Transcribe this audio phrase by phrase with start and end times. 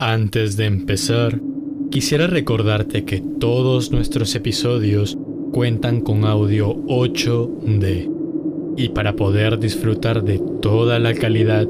[0.00, 1.40] Antes de empezar,
[1.90, 5.18] quisiera recordarte que todos nuestros episodios
[5.52, 8.08] cuentan con audio 8D.
[8.76, 11.66] Y para poder disfrutar de toda la calidad,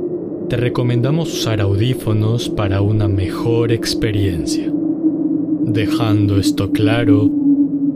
[0.51, 4.71] te recomendamos usar audífonos para una mejor experiencia.
[5.63, 7.31] Dejando esto claro,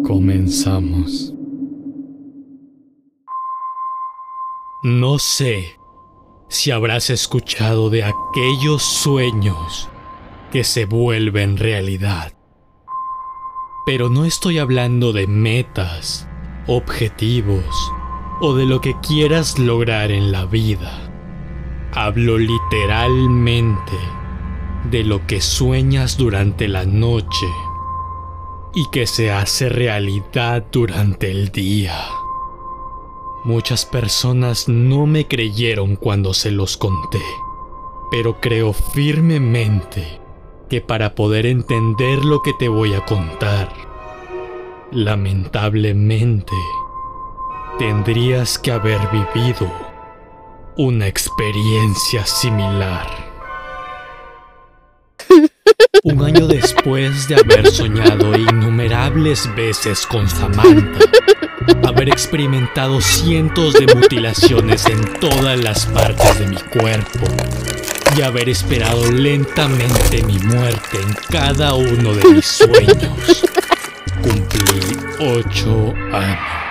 [0.03, 1.35] comenzamos.
[4.83, 5.63] No sé
[6.49, 9.91] si habrás escuchado de aquellos sueños
[10.53, 12.35] que se vuelven realidad.
[13.87, 16.29] Pero no estoy hablando de metas,
[16.67, 17.65] objetivos
[18.43, 21.11] o de lo que quieras lograr en la vida.
[21.95, 23.97] Hablo literalmente
[24.91, 27.47] de lo que sueñas durante la noche
[28.75, 31.99] y que se hace realidad durante el día.
[33.45, 37.23] Muchas personas no me creyeron cuando se los conté,
[38.11, 40.22] pero creo firmemente
[40.73, 43.71] que para poder entender lo que te voy a contar,
[44.91, 46.55] lamentablemente,
[47.79, 49.71] tendrías que haber vivido
[50.79, 53.07] una experiencia similar.
[56.05, 61.05] Un año después de haber soñado innumerables veces con Samantha,
[61.87, 67.27] haber experimentado cientos de mutilaciones en todas las partes de mi cuerpo
[68.17, 73.45] y haber esperado lentamente mi muerte en cada uno de mis sueños,
[74.23, 76.63] cumplí ocho años.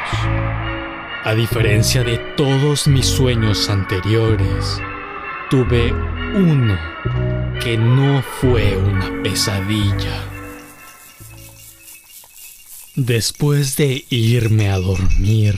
[1.23, 4.81] A diferencia de todos mis sueños anteriores,
[5.50, 5.94] tuve
[6.33, 6.78] uno
[7.59, 10.26] que no fue una pesadilla.
[12.95, 15.58] Después de irme a dormir,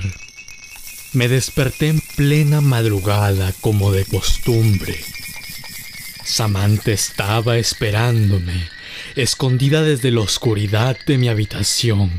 [1.14, 4.96] me desperté en plena madrugada como de costumbre.
[6.24, 8.70] Samantha estaba esperándome,
[9.16, 12.12] escondida desde la oscuridad de mi habitación,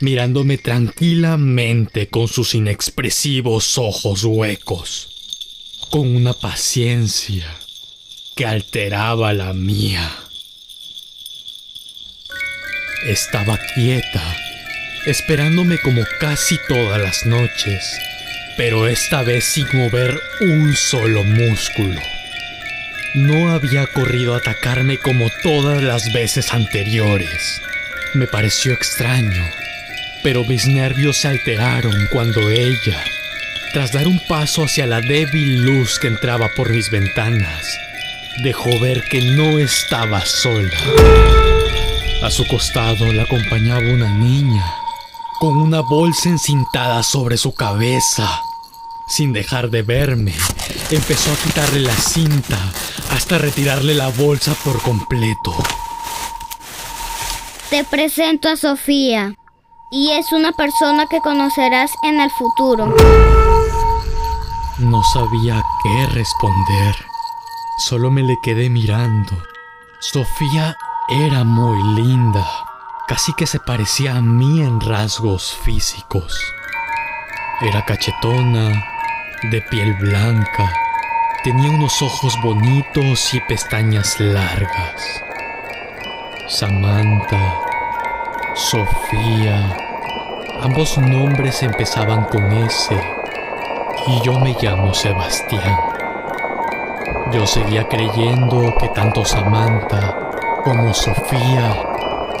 [0.00, 5.08] mirándome tranquilamente con sus inexpresivos ojos huecos,
[5.90, 7.46] con una paciencia
[8.36, 10.10] que alteraba la mía.
[13.06, 14.36] Estaba quieta,
[15.06, 17.98] esperándome como casi todas las noches,
[18.58, 22.00] pero esta vez sin mover un solo músculo.
[23.14, 27.62] No había corrido a atacarme como todas las veces anteriores.
[28.12, 29.44] Me pareció extraño,
[30.24, 33.04] pero mis nervios se alteraron cuando ella,
[33.72, 37.78] tras dar un paso hacia la débil luz que entraba por mis ventanas,
[38.42, 40.76] dejó ver que no estaba sola.
[42.24, 44.74] A su costado la acompañaba una niña,
[45.38, 48.42] con una bolsa encintada sobre su cabeza.
[49.06, 50.34] Sin dejar de verme,
[50.90, 52.58] empezó a quitarle la cinta
[53.10, 55.54] hasta retirarle la bolsa por completo.
[57.68, 59.34] Te presento a Sofía,
[59.90, 62.94] y es una persona que conocerás en el futuro.
[64.78, 66.96] No sabía qué responder.
[67.78, 69.36] Solo me le quedé mirando.
[70.00, 70.76] Sofía
[71.08, 72.46] era muy linda,
[73.06, 76.34] casi que se parecía a mí en rasgos físicos.
[77.60, 78.93] Era cachetona,
[79.50, 80.72] de piel blanca,
[81.42, 85.22] tenía unos ojos bonitos y pestañas largas.
[86.48, 87.60] Samantha,
[88.54, 89.76] Sofía,
[90.62, 92.98] ambos nombres empezaban con S
[94.06, 95.78] y yo me llamo Sebastián.
[97.32, 100.30] Yo seguía creyendo que tanto Samantha
[100.62, 101.74] como Sofía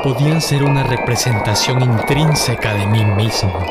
[0.02, 3.66] podían ser una representación intrínseca de mí mismo,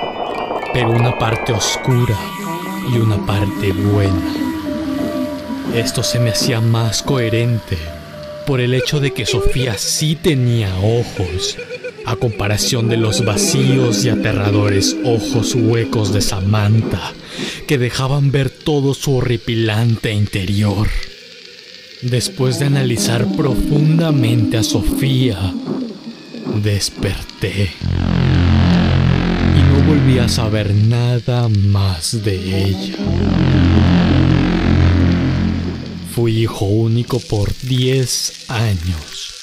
[0.73, 2.17] pero una parte oscura
[2.91, 4.33] y una parte buena.
[5.75, 7.77] Esto se me hacía más coherente
[8.45, 11.57] por el hecho de que Sofía sí tenía ojos,
[12.05, 17.13] a comparación de los vacíos y aterradores ojos huecos de Samantha,
[17.67, 20.89] que dejaban ver todo su horripilante interior.
[22.01, 25.53] Después de analizar profundamente a Sofía,
[26.61, 27.71] desperté.
[29.55, 32.95] Y no volví a saber nada más de ella.
[36.15, 39.33] Fui hijo único por 10 años,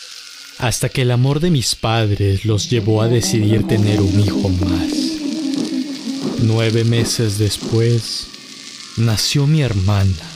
[0.59, 4.93] hasta que el amor de mis padres los llevó a decidir tener un hijo más.
[6.43, 8.29] Nueve meses después,
[8.97, 10.31] nació mi hermana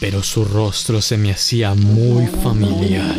[0.00, 3.16] pero su rostro se me hacía muy familiar.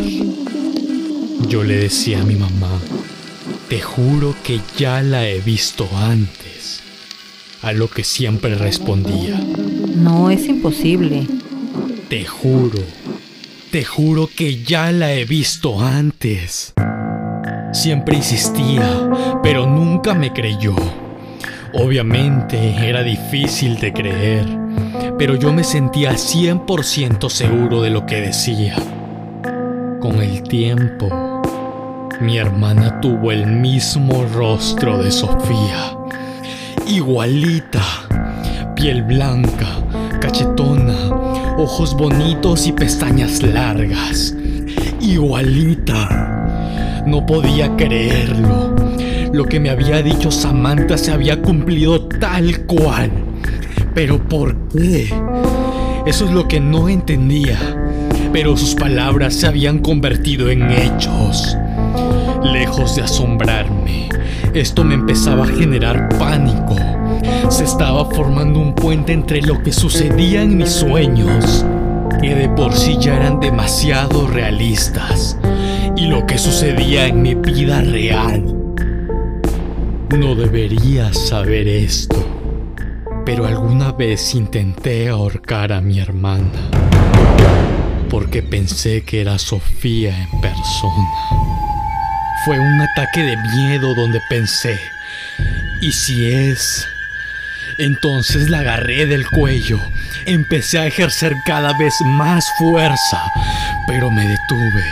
[1.48, 2.82] Yo le decía a mi mamá,
[3.72, 6.84] te juro que ya la he visto antes,
[7.62, 9.40] a lo que siempre respondía,
[9.96, 11.26] No es imposible.
[12.10, 12.80] te juro
[13.72, 16.74] Te juro que ya la he visto antes.
[17.72, 19.10] Siempre insistía,
[19.42, 20.76] pero nunca me creyó.
[21.74, 24.46] Obviamente era difícil de creer,
[25.18, 28.76] pero yo me sentía 100% seguro de lo que decía.
[30.02, 31.31] Con el tiempo,
[32.22, 35.98] mi hermana tuvo el mismo rostro de Sofía.
[36.88, 37.82] Igualita,
[38.76, 39.68] piel blanca,
[40.20, 41.10] cachetona,
[41.58, 44.36] ojos bonitos y pestañas largas.
[45.02, 47.04] Igualita.
[47.08, 48.76] No podía creerlo.
[49.34, 53.10] Lo que me había dicho Samantha se había cumplido tal cual.
[53.96, 55.12] Pero ¿por qué?
[56.06, 57.58] Eso es lo que no entendía.
[58.32, 61.58] Pero sus palabras se habían convertido en hechos.
[62.44, 64.10] Lejos de asombrarme,
[64.54, 66.76] esto me empezaba a generar pánico.
[67.50, 71.66] Se estaba formando un puente entre lo que sucedía en mis sueños,
[72.20, 75.38] que de por sí ya eran demasiado realistas,
[75.96, 78.44] y lo que sucedía en mi vida real.
[80.18, 82.26] No debería saber esto,
[83.26, 86.70] pero alguna vez intenté ahorcar a mi hermana,
[88.10, 91.71] porque pensé que era Sofía en persona.
[92.44, 94.82] Fue un ataque de miedo donde pensé,
[95.80, 96.88] ¿y si es?
[97.78, 99.80] Entonces la agarré del cuello,
[100.26, 103.32] empecé a ejercer cada vez más fuerza,
[103.86, 104.86] pero me detuve.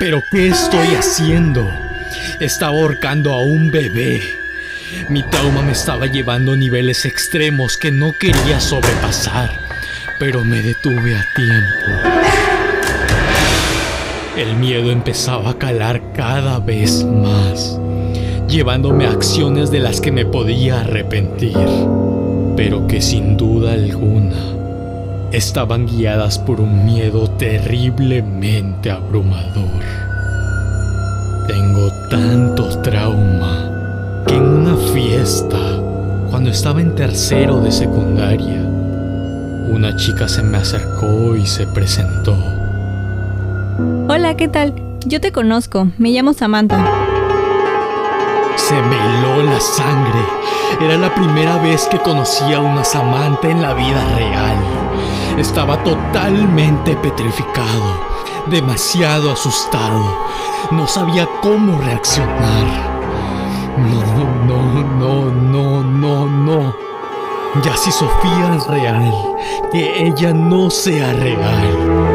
[0.00, 1.70] ¿Pero qué estoy haciendo?
[2.40, 4.20] Estaba ahorcando a un bebé.
[5.08, 9.52] Mi trauma me estaba llevando a niveles extremos que no quería sobrepasar,
[10.18, 12.23] pero me detuve a tiempo.
[14.36, 17.78] El miedo empezaba a calar cada vez más,
[18.48, 21.56] llevándome a acciones de las que me podía arrepentir,
[22.56, 24.34] pero que sin duda alguna
[25.30, 29.84] estaban guiadas por un miedo terriblemente abrumador.
[31.46, 35.80] Tengo tanto trauma que en una fiesta,
[36.28, 38.62] cuando estaba en tercero de secundaria,
[39.70, 42.53] una chica se me acercó y se presentó.
[43.76, 44.74] Hola, ¿qué tal?
[45.04, 46.76] Yo te conozco, me llamo Samantha.
[48.54, 50.20] Se me heló la sangre.
[50.80, 54.56] Era la primera vez que conocía a una Samantha en la vida real.
[55.38, 58.00] Estaba totalmente petrificado,
[58.46, 60.18] demasiado asustado.
[60.70, 62.66] No sabía cómo reaccionar.
[63.76, 64.04] No,
[64.46, 66.76] no, no, no, no, no.
[67.64, 69.12] Ya si Sofía es real,
[69.72, 72.13] que ella no sea real.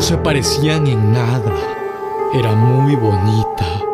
[0.00, 1.54] No se parecían en nada.
[2.32, 3.84] Era muy bonita,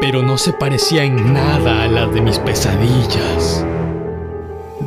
[0.00, 3.64] pero no se parecía en nada a la de mis pesadillas.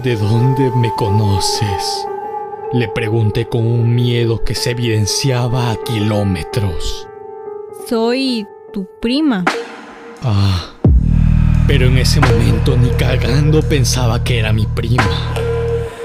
[0.04, 2.06] ¿De dónde me conoces?
[2.74, 7.08] Le pregunté con un miedo que se evidenciaba a kilómetros.
[7.88, 9.46] Soy tu prima.
[10.24, 10.74] Ah,
[11.68, 15.08] pero en ese momento ni cagando pensaba que era mi prima.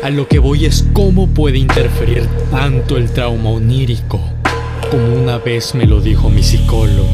[0.04, 4.20] A lo que voy es cómo puede interferir tanto el trauma onírico,
[4.91, 7.09] como una vez me lo dijo mi psicólogo.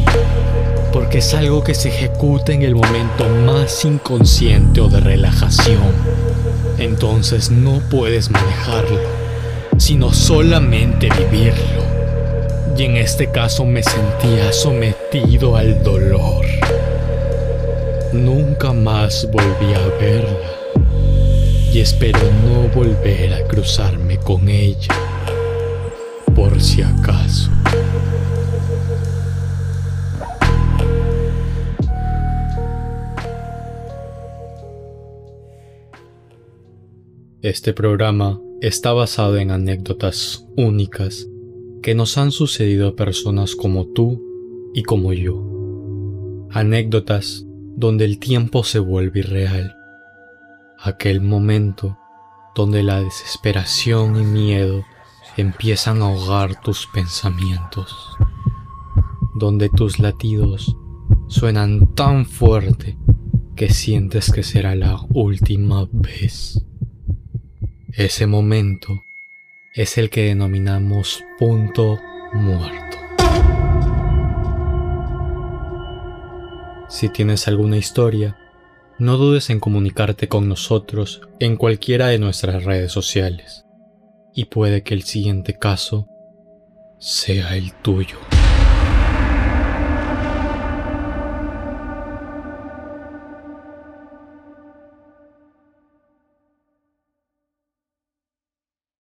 [0.93, 5.93] Porque es algo que se ejecuta en el momento más inconsciente o de relajación.
[6.79, 8.99] Entonces no puedes manejarlo,
[9.79, 11.85] sino solamente vivirlo.
[12.77, 16.47] Y en este caso me sentía sometido al dolor.
[18.13, 20.61] Nunca más volví a verla
[21.73, 24.93] y espero no volver a cruzarme con ella,
[26.61, 27.51] si acaso.
[37.43, 41.27] Este programa está basado en anécdotas únicas
[41.83, 44.23] que nos han sucedido a personas como tú
[44.75, 45.43] y como yo.
[46.51, 49.75] Anécdotas donde el tiempo se vuelve irreal.
[50.79, 51.97] Aquel momento
[52.55, 54.85] donde la desesperación y miedo
[55.37, 58.17] empiezan a ahogar tus pensamientos.
[59.35, 60.77] Donde tus latidos
[61.29, 62.99] suenan tan fuerte
[63.57, 66.65] que sientes que será la última vez.
[67.93, 69.03] Ese momento
[69.75, 71.99] es el que denominamos punto
[72.33, 72.97] muerto.
[76.89, 78.37] Si tienes alguna historia,
[78.99, 83.65] no dudes en comunicarte con nosotros en cualquiera de nuestras redes sociales.
[84.35, 86.09] Y puede que el siguiente caso
[86.99, 88.19] sea el tuyo.